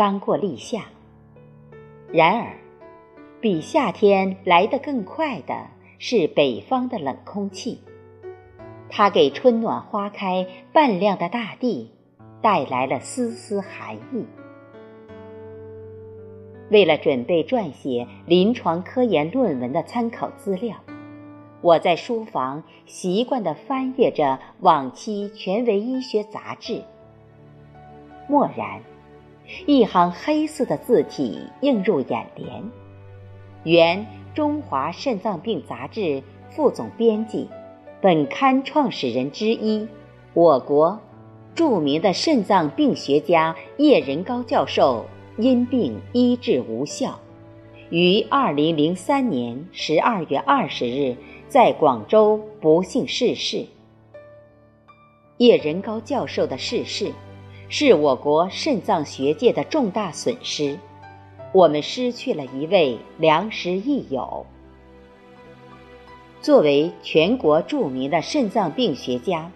[0.00, 0.84] 刚过立夏。
[2.10, 2.56] 然而，
[3.38, 5.66] 比夏天来得更快的
[5.98, 7.82] 是北方的冷空气，
[8.88, 11.90] 它给春暖花开、半亮的大地
[12.40, 14.24] 带来了丝丝寒意。
[16.70, 20.78] 为了准备撰写临床科研论文的参考资料。
[21.60, 26.80] 我在书房习惯地翻阅着往期权威医学杂志。
[28.30, 28.80] 蓦然，
[29.66, 32.62] 一行黑色的字体映入眼帘。
[33.64, 33.98] 原
[34.34, 36.00] 《中华肾脏病杂志》
[36.50, 37.48] 副总编辑，
[38.00, 39.86] 本刊创始人之一，
[40.34, 40.98] 我国
[41.54, 45.04] 著名的肾脏病学家叶仁高教授
[45.36, 47.18] 因病医治无效，
[47.90, 51.16] 于二零零三年十二月二十日。
[51.48, 53.66] 在广州不幸逝世。
[55.38, 57.10] 叶仁高教授的逝世，
[57.72, 60.76] 是我国肾脏学界的重大损失。
[61.52, 64.44] 我们失去了一位良师益友。
[66.42, 69.48] 作为全国著名的肾脏病学家，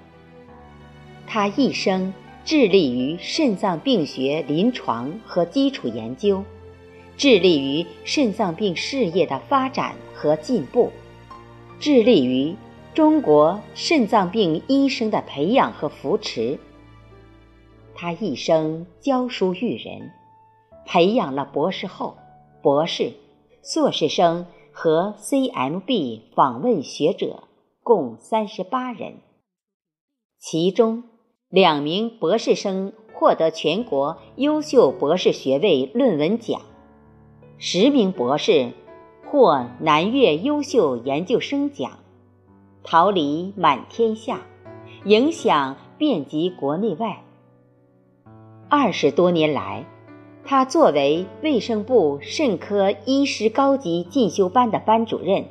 [1.27, 6.45] 他一生致力于肾脏病学临床和基础研究，
[7.17, 10.93] 致力于肾脏病事业的发展和进步。
[11.81, 12.55] 致力于
[12.95, 16.57] 中国肾脏病医生的培养和扶持。
[17.95, 20.11] 他一生教书育人，
[20.85, 22.17] 培养了博士后、
[22.63, 23.13] 博士、
[23.63, 27.45] 硕士生和 CMB 访问学者
[27.83, 29.15] 共三十八人，
[30.39, 31.05] 其中
[31.49, 36.61] 两名博士生获得全国优秀博士学位论文奖，
[37.59, 38.73] 十名博士。
[39.27, 41.99] 获南岳优秀研究生奖，
[42.85, 44.43] 桃李满天下，
[45.07, 47.24] 影响遍及国内外。
[48.69, 49.85] 二十多年来，
[50.45, 55.45] 他作为卫生部肾科医师高级进修班的班主任，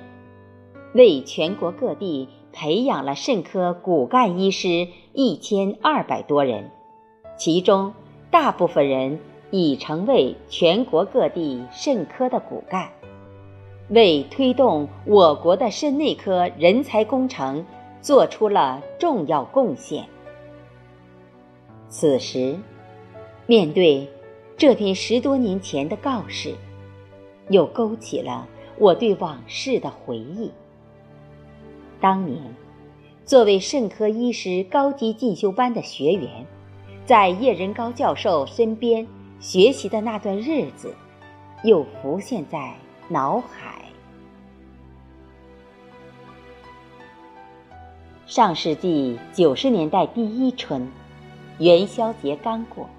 [0.94, 6.72] 为全国各地培养了肾科骨干医师一千二百多人，
[7.38, 7.94] 其中
[8.30, 9.20] 大部分人
[9.52, 12.90] 已成为全国各地肾科的骨干。
[13.90, 17.66] 为推动我国的肾内科人才工程
[18.02, 20.06] 做出了重要贡献。
[21.90, 22.58] 此时，
[23.54, 24.10] 面对
[24.58, 26.56] 这篇十多年前的告示，
[27.50, 28.48] 又勾起了
[28.80, 30.52] 我对往事的回忆。
[32.02, 32.42] 当年，
[33.24, 36.44] 作为肾科医师高级进修班的学员，
[37.06, 39.08] 在叶仁高教授身边
[39.40, 40.92] 学习的那段日子，
[41.64, 42.74] 又浮现在
[43.08, 43.86] 脑海。
[48.26, 50.92] 上世纪九十年代第一春，
[51.60, 52.90] 元宵节刚过，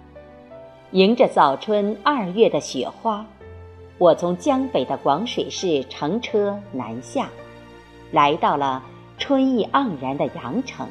[0.94, 3.26] 迎着早春二月的雪花，
[3.98, 7.28] 我从江北的广水市乘车南下，
[8.12, 8.80] 来到了
[9.18, 10.86] 春意盎然的阳城，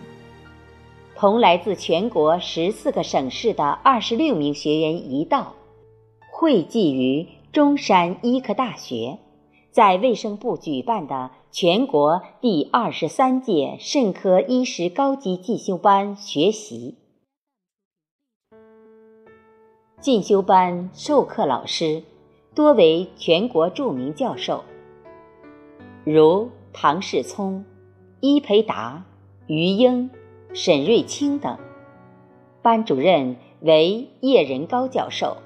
[1.16, 5.54] 同来自全国十四个省市的二十六名学员一道，
[6.34, 9.20] 汇集于中山医科大学，
[9.72, 11.32] 在卫生部举办的。
[11.50, 16.98] 全国第二十三届肾科医师高级进修班学习。
[20.04, 22.04] 进修班授课老师
[22.54, 24.66] 多为全国著名教授，
[26.04, 27.64] 如唐世聪、
[28.20, 29.06] 伊培达、
[29.48, 30.10] 于英、
[30.54, 31.58] 沈瑞清等。
[32.62, 35.38] 班主任为叶仁高教授，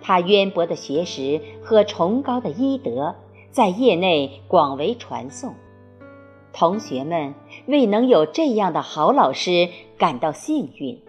[0.00, 3.14] 他渊博的学识和崇高的医德。
[3.52, 5.54] 在业内广为传颂，
[6.52, 7.34] 同学们
[7.66, 11.00] 为能有这样的好老师感到幸运。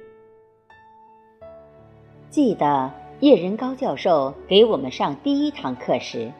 [2.33, 6.31] 记得叶仁高教授给我们上第一堂课时，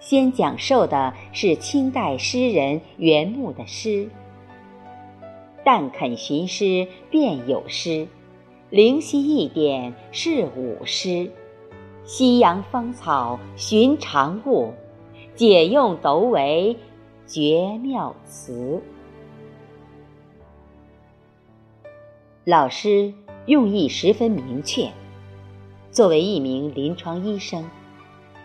[0.00, 4.08] 先讲授的是清代诗人袁牧的诗
[5.62, 8.08] ：“但肯寻诗便有诗，
[8.70, 11.30] 灵犀一点是吾诗。
[12.04, 14.72] 夕阳芳草寻常物。”
[15.36, 16.74] 解用斗为
[17.26, 18.82] 绝妙词，
[22.44, 23.12] 老师
[23.44, 24.90] 用意十分明确。
[25.98, 27.68] 作为一名临床医生，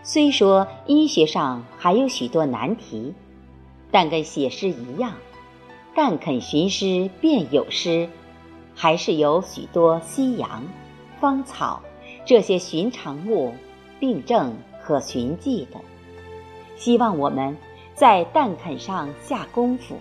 [0.02, 3.14] 虽说医学上还有许多难题，
[3.92, 5.12] 但跟写诗一样
[5.94, 8.08] ，“但肯寻诗便有诗”，
[8.74, 10.64] 还是有许多夕阳、
[11.20, 11.80] 芳草
[12.26, 13.54] 这些寻常物、
[14.00, 15.78] 病症可寻迹的。
[16.74, 17.56] 希望我们
[17.94, 19.94] 在蛋肯上下功夫，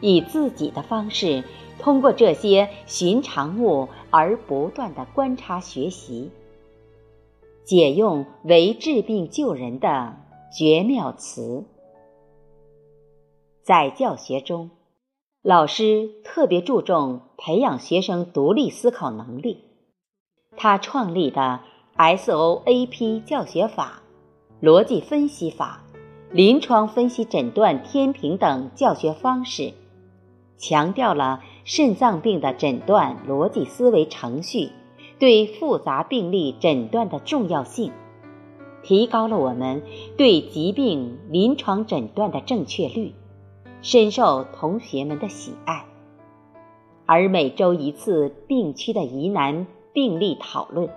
[0.00, 1.42] 以自己的方式，
[1.80, 6.30] 通过这些寻常物而不断的观察学习，
[7.66, 10.14] 解用为治病救人的
[10.56, 11.64] 绝妙词。
[13.64, 14.70] 在教学中，
[15.42, 19.64] 老师特别注重培养学生独立思考能力。
[20.56, 21.60] 他创立的
[21.96, 24.00] SOAP 教学法、
[24.62, 25.82] 逻辑分析法、
[26.30, 29.72] 临床分析诊断天平等教学方式，
[30.56, 34.70] 强调了肾脏病的诊断逻辑思维程序
[35.18, 37.92] 对复杂病例诊断的重要性，
[38.82, 39.82] 提高了我们
[40.16, 43.12] 对疾病临床诊断的正确率，
[43.82, 45.84] 深受同学们的喜爱。
[47.06, 49.66] 而每周一次病区的疑难。
[49.92, 50.90] 病例讨论，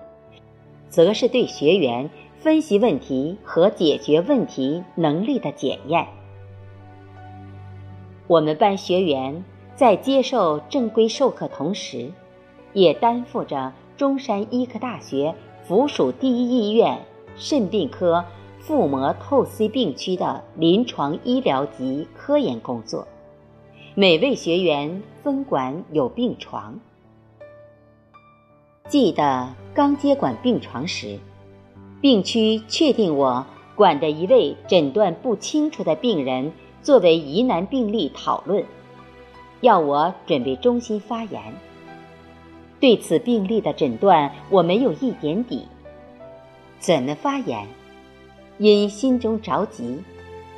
[0.90, 6.06] 则是对学员分析问题和解决问题能力的检验。
[8.28, 12.12] 我们班学员在接受正规授课同时，
[12.74, 15.36] 也担负着中山医科大学
[15.68, 17.06] 附属第一医院
[17.36, 18.24] 肾病科
[18.58, 23.06] 腹膜透析病区的临床医疗及科研工作。
[23.96, 26.80] 每位学员分管有病床。
[28.88, 31.20] 记得刚接管病床时，
[32.00, 33.46] 病区确定我
[33.76, 38.64] 管的一位诊断不清楚的病人作为疑难病例讨论，
[39.60, 41.42] 要我准备中心发言。
[42.80, 45.68] 对此病例的诊断我没有一点底，
[46.80, 47.68] 怎么发言？
[48.58, 50.02] 因心中着急，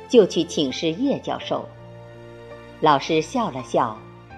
[0.08, 1.64] 就去请示叶教授。
[2.80, 3.96] 老师笑了笑，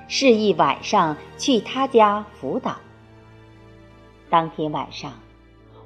[0.09, 2.77] 示意晚上去他家辅导。
[4.31, 5.13] 当天晚上，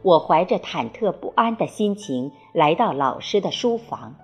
[0.03, 4.15] 我怀着忐忑不安的心情来到老师的书房。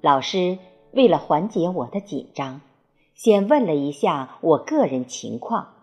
[0.00, 0.58] 老师
[0.92, 2.60] 为了缓解我的紧张，
[3.14, 5.73] 先问了一下我个人情况。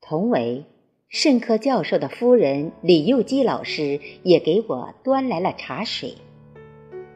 [0.00, 0.64] 同为
[1.08, 6.14] 肾科教授的夫人李幼基老师也给我端来了茶水。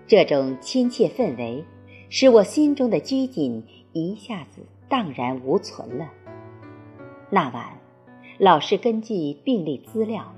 [0.06, 1.64] 这种亲切氛围，
[2.10, 6.10] 使我心中的拘谨一下子荡然无存了。
[7.30, 7.78] 那晚。
[8.36, 10.34] 老师根据病例资料，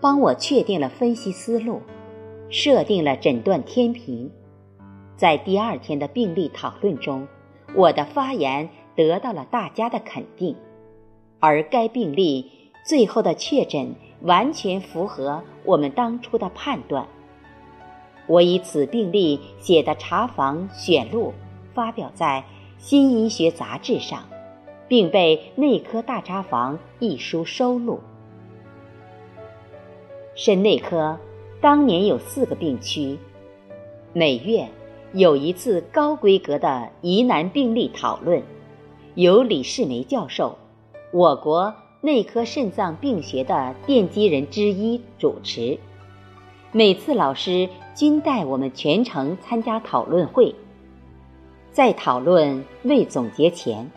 [0.00, 1.80] 帮我确定了分析思路，
[2.50, 4.28] 设定了诊断天平。
[5.16, 7.28] 在第二天的病例讨论中，
[7.76, 10.56] 我的发言得到了大家的肯定，
[11.40, 12.50] 而该病例
[12.84, 17.06] 最后的确诊完全符合我们当初的判断。
[18.26, 21.32] 我以此病例写的查房选录
[21.74, 22.44] 发表在
[22.82, 24.24] 《新医学杂志》上。
[24.88, 27.98] 并被《内科大查房》一书收录。
[30.34, 31.18] 肾内科
[31.60, 33.18] 当年有四个病区，
[34.12, 34.68] 每月
[35.12, 38.42] 有一次高规格的疑难病例讨论，
[39.14, 40.56] 由李世梅教授，
[41.12, 45.78] 我国内科肾脏病学的奠基人之一主持。
[46.72, 50.54] 每次老师均带我们全程参加讨论会，
[51.72, 53.88] 在讨论未总结前。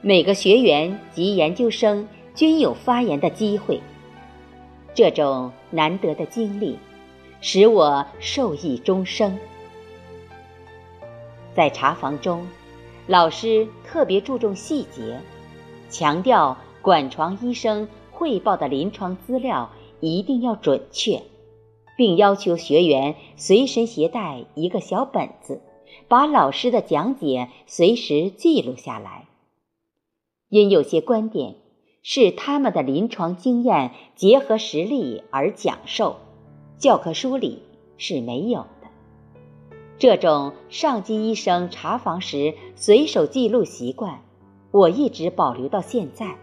[0.00, 3.80] 每个学员及研究生均有发言的机会，
[4.94, 6.78] 这种难得的经历
[7.40, 9.38] 使我受益终生。
[11.54, 12.46] 在查房中，
[13.06, 15.18] 老师特别注重细节，
[15.88, 21.22] 强调管床医生汇报的临床资料一定要准确，
[21.96, 25.60] 并要求学员随身携带一个小本子，
[26.08, 29.26] 把老师的讲解随时记录下来。
[30.48, 31.56] 因有些观点
[32.02, 36.16] 是他们的临床经验结合实例而讲授，
[36.78, 37.62] 教科书里
[37.98, 38.88] 是没有的。
[39.98, 44.22] 这种上级医生查房时随手记录习惯，
[44.70, 46.36] 我一直保留到现在，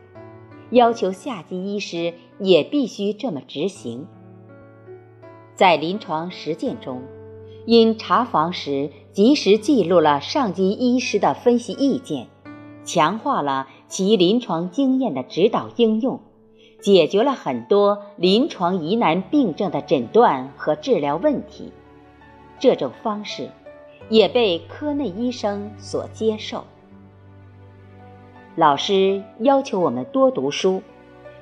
[0.72, 4.08] 要求下级医师也必须这么执行。
[5.56, 7.02] 在临床实践中，
[7.66, 12.28] 因查房时及时记录了上级医师的分析意见。
[12.86, 16.20] 强化了其临床经验的指导应用，
[16.82, 21.72] 解决了很多临床疑难病症的诊断和治疗问题。
[22.60, 23.50] 这种方式
[24.10, 26.66] 也被科内医生所接受。
[28.56, 30.84] 老师要求我们多读书，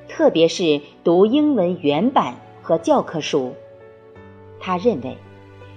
[0.07, 3.53] 特别是读英文原版和教科书。
[4.61, 5.17] 他认为，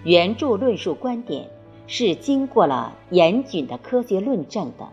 [0.05, 1.51] 原著论述观点
[1.89, 4.89] 是经过了严谨的科学论证的。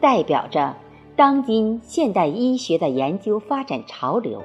[0.00, 0.74] 代表着
[1.14, 4.42] 当今现代医学的研究发展潮流，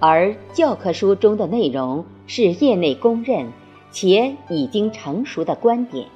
[0.00, 3.52] 而教科书中的内容是业内公认
[3.92, 6.08] 且已经成熟的观点，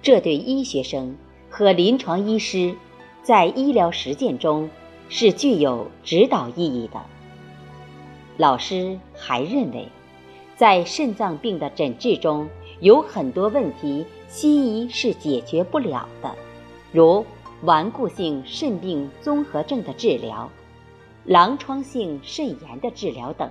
[0.00, 1.16] 这对医学生
[1.50, 2.74] 和临床医师
[3.22, 4.68] 在医疗实践中
[5.08, 7.00] 是具有指导意义的。
[8.36, 9.88] 老师还认为，
[10.56, 12.48] 在肾脏病的诊治中，
[12.80, 16.34] 有很多问题西医是解决不了的，
[16.90, 17.24] 如
[17.62, 20.50] 顽固性肾病综合症的治疗、
[21.24, 23.50] 狼疮性肾炎的治疗等，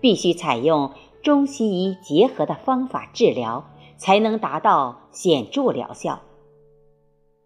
[0.00, 3.64] 必须采用中西医结合的方法治疗，
[3.96, 6.20] 才能达到显著疗效。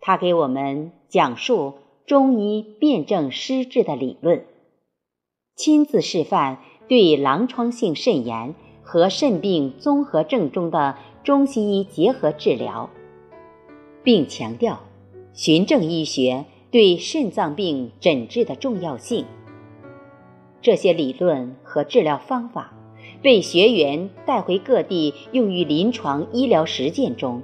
[0.01, 1.75] 他给我们讲述
[2.07, 4.45] 中医辨证施治的理论。
[5.57, 12.91] 亲自示范对狼疮性肾炎和肾病综合症中的中西医结合治疗，
[14.03, 14.81] 并强调
[15.33, 19.25] 循证医学对肾脏病诊治的重要性。
[20.61, 22.73] 这些理论和治疗方法
[23.23, 27.43] 被学员带回各地，用于临床医疗实践中，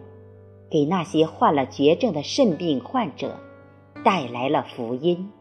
[0.70, 3.38] 给那些患了绝症的肾病患者
[4.04, 5.32] 带来了福音。